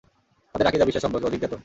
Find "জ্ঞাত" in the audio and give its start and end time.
1.39-1.53